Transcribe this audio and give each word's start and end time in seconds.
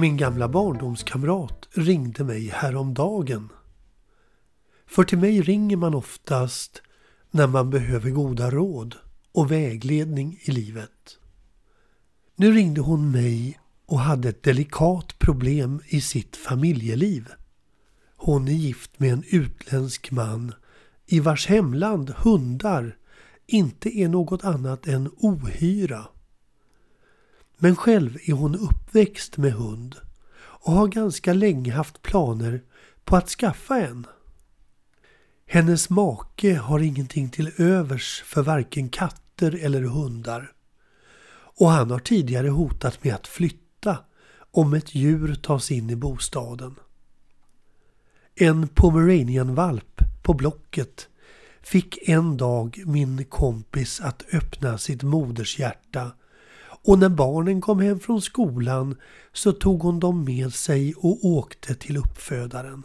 Min 0.00 0.16
gamla 0.16 0.48
barndomskamrat 0.48 1.68
ringde 1.72 2.24
mig 2.24 2.48
häromdagen. 2.48 3.48
För 4.86 5.04
till 5.04 5.18
mig 5.18 5.42
ringer 5.42 5.76
man 5.76 5.94
oftast 5.94 6.82
när 7.30 7.46
man 7.46 7.70
behöver 7.70 8.10
goda 8.10 8.50
råd 8.50 8.96
och 9.32 9.50
vägledning 9.50 10.40
i 10.42 10.50
livet. 10.50 11.18
Nu 12.36 12.52
ringde 12.52 12.80
hon 12.80 13.10
mig 13.10 13.58
och 13.86 14.00
hade 14.00 14.28
ett 14.28 14.42
delikat 14.42 15.18
problem 15.18 15.80
i 15.86 16.00
sitt 16.00 16.36
familjeliv. 16.36 17.28
Hon 18.16 18.48
är 18.48 18.52
gift 18.52 19.00
med 19.00 19.12
en 19.12 19.24
utländsk 19.26 20.10
man 20.10 20.52
i 21.06 21.20
vars 21.20 21.46
hemland 21.46 22.10
hundar 22.10 22.96
inte 23.46 23.98
är 23.98 24.08
något 24.08 24.44
annat 24.44 24.86
än 24.86 25.10
ohyra. 25.16 26.06
Men 27.62 27.76
själv 27.76 28.18
är 28.24 28.32
hon 28.32 28.54
uppväxt 28.54 29.36
med 29.36 29.52
hund 29.52 29.96
och 30.36 30.72
har 30.72 30.88
ganska 30.88 31.32
länge 31.32 31.72
haft 31.72 32.02
planer 32.02 32.62
på 33.04 33.16
att 33.16 33.28
skaffa 33.28 33.80
en. 33.80 34.06
Hennes 35.46 35.90
make 35.90 36.54
har 36.54 36.80
ingenting 36.80 37.28
till 37.28 37.52
övers 37.56 38.22
för 38.26 38.42
varken 38.42 38.88
katter 38.88 39.64
eller 39.64 39.82
hundar. 39.82 40.52
Och 41.32 41.70
han 41.70 41.90
har 41.90 41.98
tidigare 41.98 42.48
hotat 42.48 43.04
med 43.04 43.14
att 43.14 43.26
flytta 43.26 43.98
om 44.50 44.74
ett 44.74 44.94
djur 44.94 45.34
tas 45.34 45.70
in 45.70 45.90
i 45.90 45.96
bostaden. 45.96 46.74
En 48.34 48.68
pomeranianvalp 48.68 50.00
på 50.22 50.34
Blocket 50.34 51.08
fick 51.62 52.08
en 52.08 52.36
dag 52.36 52.82
min 52.86 53.24
kompis 53.24 54.00
att 54.00 54.24
öppna 54.32 54.78
sitt 54.78 55.02
modershjärta 55.02 56.12
och 56.84 56.98
när 56.98 57.08
barnen 57.08 57.60
kom 57.60 57.80
hem 57.80 58.00
från 58.00 58.22
skolan 58.22 58.96
så 59.32 59.52
tog 59.52 59.82
hon 59.82 60.00
dem 60.00 60.24
med 60.24 60.54
sig 60.54 60.94
och 60.94 61.24
åkte 61.24 61.74
till 61.74 61.96
uppfödaren. 61.96 62.82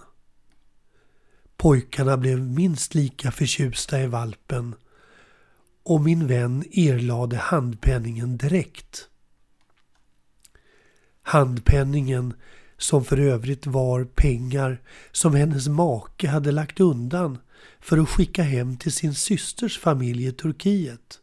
Pojkarna 1.58 2.18
blev 2.18 2.40
minst 2.40 2.96
lika 2.96 3.32
förtjusta 3.32 4.02
i 4.02 4.08
valpen 4.08 4.76
och 5.84 6.02
min 6.02 6.28
vän 6.28 6.64
erlade 6.72 7.38
handpenningen 7.38 8.38
direkt. 8.38 9.10
Handpenningen 11.22 12.34
som 12.78 13.06
för 13.06 13.20
övrigt 13.20 13.66
var 13.66 14.04
pengar 14.04 14.82
som 15.12 15.36
hennes 15.36 15.68
make 15.68 16.28
hade 16.28 16.52
lagt 16.52 16.80
undan 16.80 17.38
för 17.80 17.98
att 17.98 18.10
skicka 18.10 18.44
hem 18.44 18.78
till 18.78 18.92
sin 18.92 19.16
systers 19.16 19.80
familj 19.80 20.28
i 20.28 20.32
Turkiet. 20.32 21.20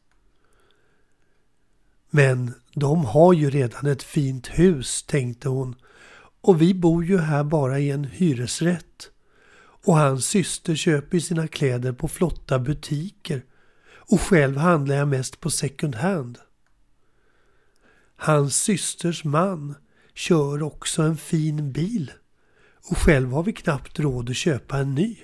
Men 2.15 2.55
de 2.75 3.05
har 3.05 3.33
ju 3.33 3.51
redan 3.51 3.87
ett 3.87 4.03
fint 4.03 4.49
hus, 4.49 5.03
tänkte 5.03 5.49
hon, 5.49 5.75
och 6.41 6.63
vi 6.63 6.75
bor 6.75 7.05
ju 7.05 7.19
här 7.19 7.45
bara 7.45 7.79
i 7.79 7.91
en 7.91 8.05
hyresrätt. 8.05 9.11
Och 9.85 9.97
hans 9.97 10.27
syster 10.27 10.75
köper 10.75 11.19
sina 11.19 11.49
kläder 11.49 11.93
på 11.93 12.09
flotta 12.09 12.59
butiker 12.59 13.43
och 13.95 14.21
själv 14.21 14.57
handlar 14.57 14.97
jag 14.97 15.09
mest 15.09 15.41
på 15.41 15.51
second 15.51 15.95
hand. 15.95 16.39
Hans 18.17 18.57
systers 18.57 19.25
man 19.25 19.75
kör 20.15 20.63
också 20.63 21.03
en 21.03 21.17
fin 21.17 21.73
bil 21.73 22.13
och 22.91 22.99
själv 22.99 23.33
har 23.33 23.43
vi 23.43 23.53
knappt 23.53 23.99
råd 23.99 24.31
att 24.31 24.37
köpa 24.37 24.79
en 24.79 24.95
ny. 24.95 25.17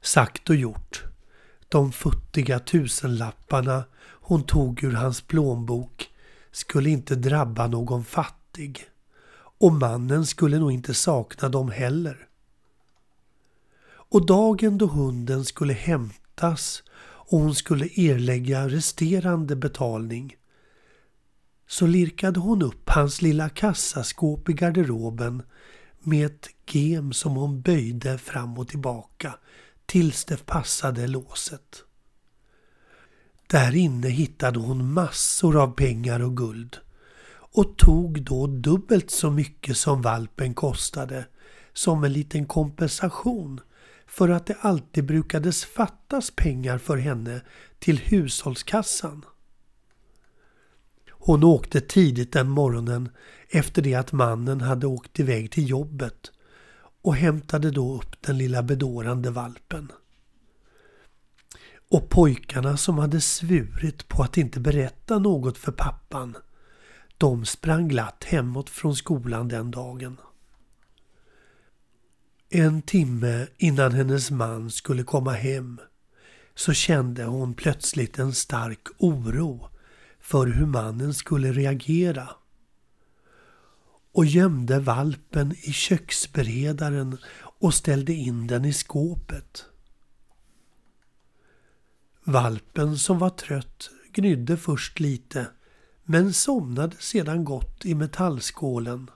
Sagt 0.00 0.50
och 0.50 0.56
gjort. 0.56 1.04
De 1.68 1.92
futtiga 1.92 2.58
tusenlapparna 2.58 3.84
hon 4.28 4.42
tog 4.42 4.84
ur 4.84 4.92
hans 4.92 5.20
plånbok 5.20 6.10
skulle 6.50 6.90
inte 6.90 7.14
drabba 7.14 7.66
någon 7.66 8.04
fattig. 8.04 8.84
Och 9.60 9.72
mannen 9.72 10.26
skulle 10.26 10.58
nog 10.58 10.72
inte 10.72 10.94
sakna 10.94 11.48
dem 11.48 11.70
heller. 11.70 12.28
Och 13.88 14.26
dagen 14.26 14.78
då 14.78 14.86
hunden 14.86 15.44
skulle 15.44 15.72
hämtas 15.72 16.82
och 17.00 17.38
hon 17.38 17.54
skulle 17.54 17.88
erlägga 18.00 18.68
resterande 18.68 19.56
betalning 19.56 20.36
så 21.68 21.86
lirkade 21.86 22.40
hon 22.40 22.62
upp 22.62 22.88
hans 22.88 23.22
lilla 23.22 23.48
kassaskåp 23.48 24.48
i 24.48 24.52
garderoben 24.52 25.42
med 25.98 26.26
ett 26.26 26.48
gem 26.66 27.12
som 27.12 27.32
hon 27.32 27.60
böjde 27.60 28.18
fram 28.18 28.58
och 28.58 28.68
tillbaka 28.68 29.34
tills 29.86 30.24
det 30.24 30.46
passade 30.46 31.06
låset. 31.06 31.84
Där 33.50 33.76
inne 33.76 34.08
hittade 34.08 34.58
hon 34.58 34.92
massor 34.92 35.62
av 35.62 35.70
pengar 35.70 36.20
och 36.20 36.36
guld 36.36 36.76
och 37.30 37.76
tog 37.76 38.22
då 38.22 38.46
dubbelt 38.46 39.10
så 39.10 39.30
mycket 39.30 39.76
som 39.76 40.02
valpen 40.02 40.54
kostade 40.54 41.26
som 41.72 42.04
en 42.04 42.12
liten 42.12 42.46
kompensation 42.46 43.60
för 44.06 44.28
att 44.28 44.46
det 44.46 44.56
alltid 44.60 45.04
brukades 45.04 45.64
fattas 45.64 46.30
pengar 46.30 46.78
för 46.78 46.96
henne 46.96 47.40
till 47.78 47.98
hushållskassan. 47.98 49.24
Hon 51.10 51.44
åkte 51.44 51.80
tidigt 51.80 52.32
den 52.32 52.48
morgonen 52.48 53.08
efter 53.48 53.82
det 53.82 53.94
att 53.94 54.12
mannen 54.12 54.60
hade 54.60 54.86
åkt 54.86 55.20
iväg 55.20 55.50
till 55.50 55.68
jobbet 55.68 56.32
och 57.02 57.16
hämtade 57.16 57.70
då 57.70 57.94
upp 57.94 58.22
den 58.22 58.38
lilla 58.38 58.62
bedårande 58.62 59.30
valpen. 59.30 59.92
Och 61.90 62.08
pojkarna 62.08 62.76
som 62.76 62.98
hade 62.98 63.20
svurit 63.20 64.08
på 64.08 64.22
att 64.22 64.36
inte 64.36 64.60
berätta 64.60 65.18
något 65.18 65.58
för 65.58 65.72
pappan, 65.72 66.36
de 67.18 67.44
sprang 67.44 67.88
glatt 67.88 68.24
hemåt 68.24 68.70
från 68.70 68.96
skolan 68.96 69.48
den 69.48 69.70
dagen. 69.70 70.20
En 72.50 72.82
timme 72.82 73.46
innan 73.58 73.92
hennes 73.92 74.30
man 74.30 74.70
skulle 74.70 75.02
komma 75.02 75.32
hem 75.32 75.80
så 76.54 76.72
kände 76.72 77.24
hon 77.24 77.54
plötsligt 77.54 78.18
en 78.18 78.32
stark 78.32 78.88
oro 78.98 79.68
för 80.20 80.46
hur 80.46 80.66
mannen 80.66 81.14
skulle 81.14 81.52
reagera 81.52 82.28
och 84.12 84.26
gömde 84.26 84.78
valpen 84.80 85.54
i 85.62 85.72
köksberedaren 85.72 87.18
och 87.60 87.74
ställde 87.74 88.12
in 88.12 88.46
den 88.46 88.64
i 88.64 88.72
skåpet. 88.72 89.64
Valpen 92.30 92.98
som 92.98 93.18
var 93.18 93.30
trött 93.30 93.90
gnydde 94.12 94.56
först 94.56 95.00
lite 95.00 95.46
men 96.04 96.32
somnade 96.32 96.96
sedan 96.98 97.44
gott 97.44 97.84
i 97.84 97.94
metallskålen. 97.94 99.10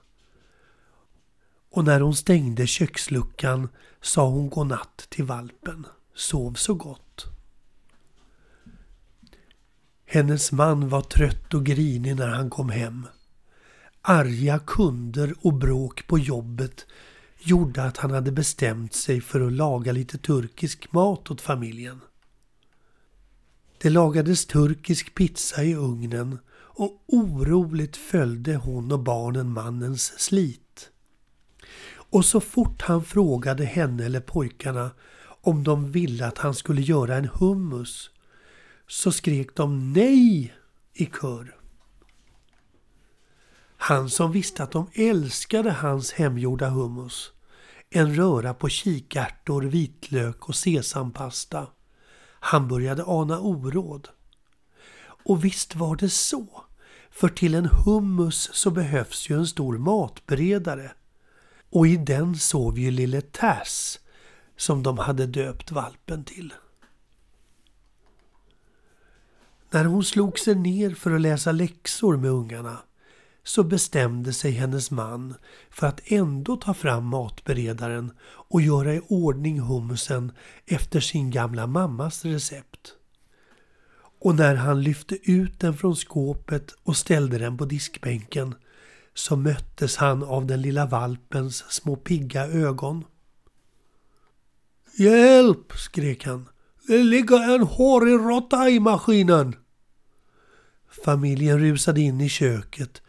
Och 1.71 1.83
när 1.83 1.99
hon 1.99 2.15
stängde 2.15 2.67
köksluckan 2.67 3.69
sa 4.01 4.29
hon 4.29 4.49
godnatt 4.49 5.05
till 5.09 5.23
valpen. 5.23 5.85
Sov 6.15 6.53
så 6.53 6.73
gott. 6.73 7.25
Hennes 10.05 10.51
man 10.51 10.89
var 10.89 11.01
trött 11.01 11.53
och 11.53 11.65
grinig 11.65 12.15
när 12.15 12.29
han 12.29 12.49
kom 12.49 12.69
hem. 12.69 13.07
Arga 14.01 14.59
kunder 14.59 15.33
och 15.41 15.53
bråk 15.53 16.07
på 16.07 16.19
jobbet 16.19 16.85
gjorde 17.39 17.83
att 17.83 17.97
han 17.97 18.11
hade 18.11 18.31
bestämt 18.31 18.93
sig 18.93 19.21
för 19.21 19.41
att 19.41 19.53
laga 19.53 19.91
lite 19.91 20.17
turkisk 20.17 20.91
mat 20.91 21.31
åt 21.31 21.41
familjen. 21.41 22.01
Det 23.83 23.89
lagades 23.89 24.45
turkisk 24.45 25.15
pizza 25.15 25.63
i 25.63 25.75
ugnen 25.75 26.39
och 26.55 27.03
oroligt 27.07 27.97
följde 27.97 28.55
hon 28.55 28.91
och 28.91 28.99
barnen 28.99 29.53
mannens 29.53 30.19
slit. 30.19 30.89
Och 31.93 32.25
så 32.25 32.39
fort 32.39 32.81
han 32.81 33.03
frågade 33.05 33.65
henne 33.65 34.05
eller 34.05 34.19
pojkarna 34.19 34.91
om 35.41 35.63
de 35.63 35.91
ville 35.91 36.27
att 36.27 36.37
han 36.37 36.55
skulle 36.55 36.81
göra 36.81 37.15
en 37.15 37.29
hummus 37.33 38.09
så 38.87 39.11
skrek 39.11 39.55
de 39.55 39.93
nej 39.93 40.53
i 40.93 41.05
kör. 41.05 41.55
Han 43.77 44.09
som 44.09 44.31
visste 44.31 44.63
att 44.63 44.71
de 44.71 44.87
älskade 44.93 45.71
hans 45.71 46.11
hemgjorda 46.11 46.69
hummus, 46.69 47.31
en 47.89 48.15
röra 48.15 48.53
på 48.53 48.69
kikärtor, 48.69 49.61
vitlök 49.61 50.49
och 50.49 50.55
sesampasta. 50.55 51.67
Han 52.45 52.67
började 52.67 53.03
ana 53.07 53.39
oråd. 53.39 54.09
Och 55.25 55.45
visst 55.45 55.75
var 55.75 55.95
det 55.95 56.09
så. 56.09 56.63
För 57.11 57.29
till 57.29 57.55
en 57.55 57.65
hummus 57.65 58.49
så 58.53 58.71
behövs 58.71 59.29
ju 59.29 59.37
en 59.37 59.47
stor 59.47 59.77
matberedare. 59.77 60.91
Och 61.69 61.87
i 61.87 61.97
den 61.97 62.35
sov 62.35 62.79
ju 62.79 62.91
lille 62.91 63.21
Tass, 63.21 63.99
som 64.57 64.83
de 64.83 64.97
hade 64.97 65.25
döpt 65.25 65.71
valpen 65.71 66.23
till. 66.23 66.53
När 69.71 69.85
hon 69.85 70.03
slog 70.03 70.39
sig 70.39 70.55
ner 70.55 70.89
för 70.89 71.11
att 71.11 71.21
läsa 71.21 71.51
läxor 71.51 72.17
med 72.17 72.31
ungarna 72.31 72.77
så 73.43 73.63
bestämde 73.63 74.33
sig 74.33 74.51
hennes 74.51 74.91
man 74.91 75.33
för 75.69 75.87
att 75.87 76.01
ändå 76.05 76.55
ta 76.55 76.73
fram 76.73 77.05
matberedaren 77.05 78.11
och 78.23 78.61
göra 78.61 78.93
i 78.93 79.01
ordning 79.07 79.59
hummusen 79.59 80.31
efter 80.65 80.99
sin 80.99 81.31
gamla 81.31 81.67
mammas 81.67 82.25
recept. 82.25 82.93
Och 84.19 84.35
när 84.35 84.55
han 84.55 84.83
lyfte 84.83 85.31
ut 85.31 85.59
den 85.59 85.77
från 85.77 85.95
skåpet 85.95 86.75
och 86.83 86.97
ställde 86.97 87.37
den 87.37 87.57
på 87.57 87.65
diskbänken 87.65 88.55
så 89.13 89.35
möttes 89.35 89.97
han 89.97 90.23
av 90.23 90.45
den 90.45 90.61
lilla 90.61 90.85
valpens 90.85 91.71
små 91.71 91.95
pigga 91.95 92.47
ögon. 92.47 93.05
Hjälp! 94.97 95.73
skrek 95.73 96.25
han. 96.25 96.49
Det 96.87 97.03
ligger 97.03 97.55
en 97.55 97.61
hårig 97.61 98.13
råtta 98.13 98.69
i 98.69 98.79
maskinen. 98.79 99.55
Familjen 101.05 101.59
rusade 101.59 102.01
in 102.01 102.21
i 102.21 102.29
köket 102.29 103.02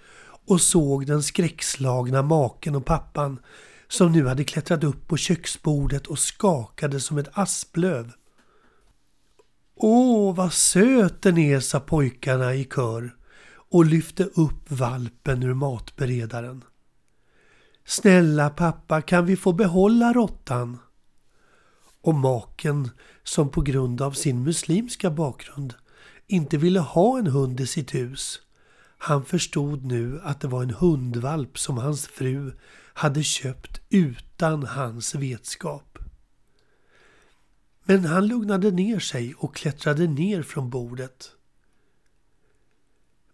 och 0.46 0.60
såg 0.60 1.06
den 1.06 1.22
skräckslagna 1.22 2.22
maken 2.22 2.74
och 2.74 2.84
pappan 2.84 3.38
som 3.88 4.12
nu 4.12 4.26
hade 4.26 4.44
klättrat 4.44 4.84
upp 4.84 5.08
på 5.08 5.16
köksbordet 5.16 6.06
och 6.06 6.18
skakade 6.18 7.00
som 7.00 7.18
ett 7.18 7.28
asplöv. 7.32 8.12
Åh, 9.76 10.34
vad 10.34 10.52
söt 10.52 11.22
den 11.22 11.38
är, 11.38 11.60
sa 11.60 11.80
pojkarna 11.80 12.54
i 12.54 12.64
kör 12.64 13.14
och 13.70 13.84
lyfte 13.84 14.24
upp 14.24 14.70
valpen 14.70 15.42
ur 15.42 15.54
matberedaren. 15.54 16.64
Snälla 17.86 18.50
pappa, 18.50 19.02
kan 19.02 19.26
vi 19.26 19.36
få 19.36 19.52
behålla 19.52 20.12
råttan? 20.12 20.78
Och 22.02 22.14
maken, 22.14 22.90
som 23.22 23.48
på 23.48 23.60
grund 23.60 24.02
av 24.02 24.12
sin 24.12 24.42
muslimska 24.42 25.10
bakgrund 25.10 25.74
inte 26.26 26.56
ville 26.56 26.80
ha 26.80 27.18
en 27.18 27.26
hund 27.26 27.60
i 27.60 27.66
sitt 27.66 27.94
hus, 27.94 28.40
han 29.04 29.24
förstod 29.24 29.84
nu 29.84 30.20
att 30.22 30.40
det 30.40 30.48
var 30.48 30.62
en 30.62 30.70
hundvalp 30.70 31.58
som 31.58 31.78
hans 31.78 32.06
fru 32.06 32.52
hade 32.94 33.22
köpt 33.22 33.80
utan 33.90 34.62
hans 34.62 35.14
vetskap. 35.14 35.98
Men 37.84 38.04
han 38.04 38.26
lugnade 38.26 38.70
ner 38.70 38.98
sig 38.98 39.34
och 39.34 39.56
klättrade 39.56 40.06
ner 40.06 40.42
från 40.42 40.70
bordet. 40.70 41.30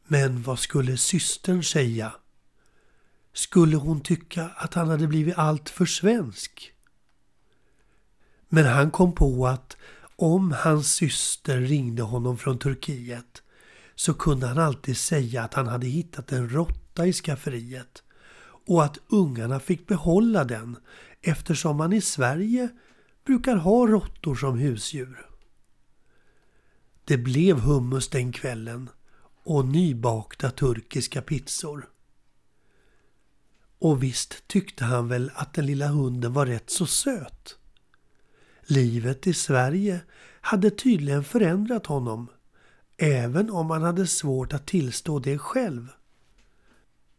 Men 0.07 0.43
vad 0.43 0.59
skulle 0.59 0.97
systern 0.97 1.63
säga? 1.63 2.13
Skulle 3.33 3.77
hon 3.77 4.01
tycka 4.01 4.49
att 4.57 4.75
han 4.75 4.89
hade 4.89 5.07
blivit 5.07 5.39
allt 5.39 5.71
för 5.71 5.87
svensk? 5.87 6.73
Men 8.49 8.67
han 8.67 8.91
kom 8.91 9.15
på 9.15 9.47
att 9.47 9.77
om 10.17 10.53
hans 10.53 10.95
syster 10.95 11.61
ringde 11.61 12.03
honom 12.03 12.39
från 12.39 12.59
Turkiet 12.59 13.43
så 14.01 14.15
kunde 14.15 14.47
han 14.47 14.59
alltid 14.59 14.97
säga 14.97 15.43
att 15.43 15.55
han 15.55 15.67
hade 15.67 15.87
hittat 15.87 16.33
en 16.33 16.49
råtta 16.49 17.07
i 17.07 17.13
skafferiet 17.13 18.03
och 18.67 18.85
att 18.85 18.99
ungarna 19.09 19.61
fick 19.61 19.87
behålla 19.87 20.45
den 20.45 20.77
eftersom 21.23 21.77
man 21.77 21.93
i 21.93 22.01
Sverige 22.01 22.69
brukar 23.25 23.57
ha 23.57 23.87
råttor 23.87 24.35
som 24.35 24.59
husdjur. 24.59 25.27
Det 27.05 27.19
blev 27.19 27.61
hummus 27.61 28.09
den 28.09 28.33
kvällen 28.33 28.89
och 29.45 29.65
nybakta 29.65 30.51
turkiska 30.51 31.23
pizzor. 31.23 31.89
Och 33.79 34.03
visst 34.03 34.49
tyckte 34.49 34.85
han 34.85 35.09
väl 35.09 35.31
att 35.35 35.55
den 35.55 35.67
lilla 35.67 35.89
hunden 35.89 36.33
var 36.33 36.47
rätt 36.47 36.71
så 36.71 36.87
söt. 36.87 37.57
Livet 38.63 39.27
i 39.27 39.35
Sverige 39.35 40.01
hade 40.41 40.71
tydligen 40.71 41.25
förändrat 41.25 41.87
honom, 41.87 42.29
även 43.03 43.51
om 43.51 43.71
han 43.71 43.83
hade 43.83 44.07
svårt 44.07 44.53
att 44.53 44.67
tillstå 44.67 45.19
det 45.19 45.39
själv. 45.39 45.89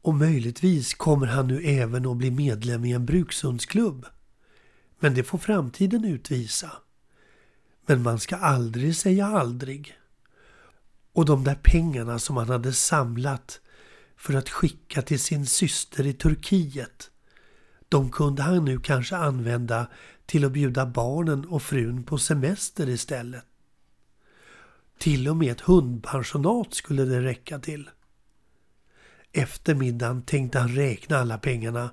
Och 0.02 0.14
möjligtvis 0.14 0.94
kommer 0.94 1.28
han 1.28 1.48
nu 1.48 1.64
även 1.64 2.06
att 2.06 2.18
bli 2.18 2.32
medlem 2.32 2.86
i 2.86 2.92
en 2.92 3.06
brukshundsklubb. 3.06 4.06
Men 5.00 5.14
det 5.14 5.24
får 5.24 5.38
framtiden 5.38 6.06
utvisa. 6.06 6.72
Men 7.86 8.02
man 8.02 8.20
ska 8.20 8.36
aldrig 8.36 8.96
säga 8.96 9.26
aldrig. 9.26 9.94
Och 11.14 11.26
de 11.26 11.44
där 11.44 11.60
pengarna 11.64 12.20
som 12.20 12.38
han 12.38 12.50
hade 12.50 12.74
samlat 12.74 13.60
för 14.18 14.34
att 14.34 14.50
skicka 14.50 15.02
till 15.02 15.20
sin 15.20 15.46
syster 15.46 16.06
i 16.06 16.14
Turkiet. 16.14 17.12
De 17.90 18.12
kunde 18.12 18.42
han 18.42 18.66
nu 18.66 18.80
kanske 18.80 19.16
använda 19.16 19.88
till 20.26 20.46
att 20.46 20.52
bjuda 20.52 20.86
barnen 20.86 21.46
och 21.46 21.64
frun 21.64 22.04
på 22.04 22.18
semester 22.18 22.90
istället. 22.90 23.46
Till 25.02 25.28
och 25.28 25.38
med 25.38 25.52
ett 25.52 25.62
hundpensionat 25.62 26.74
skulle 26.74 27.06
det 27.06 27.22
räcka 27.22 27.60
till. 27.60 27.90
Efter 29.32 29.76
middagen 29.76 30.22
tänkte 30.22 30.60
han 30.60 30.76
räkna 30.76 31.18
alla 31.18 31.38
pengarna 31.38 31.90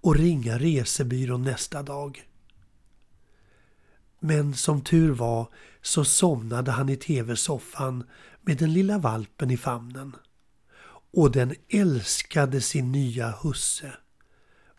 och 0.00 0.16
ringa 0.16 0.58
resebyrån 0.58 1.42
nästa 1.42 1.82
dag. 1.82 2.28
Men 4.20 4.54
som 4.54 4.80
tur 4.80 5.12
var 5.12 5.48
så 5.82 6.04
somnade 6.04 6.70
han 6.70 6.88
i 6.88 6.96
tv-soffan 6.96 8.04
med 8.42 8.58
den 8.58 8.72
lilla 8.72 8.98
valpen 8.98 9.50
i 9.50 9.56
famnen. 9.56 10.16
Och 11.12 11.32
den 11.32 11.54
älskade 11.68 12.60
sin 12.60 12.92
nya 12.92 13.30
husse. 13.30 13.92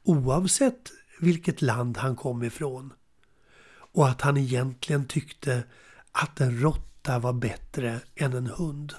Oavsett 0.03 0.91
vilket 1.19 1.61
land 1.61 1.97
han 1.97 2.15
kom 2.15 2.43
ifrån. 2.43 2.93
Och 3.69 4.07
att 4.07 4.21
han 4.21 4.37
egentligen 4.37 5.07
tyckte 5.07 5.63
att 6.11 6.41
en 6.41 6.61
råtta 6.61 6.86
var 7.19 7.33
bättre 7.33 7.99
än 8.15 8.33
en 8.33 8.47
hund. 8.47 8.93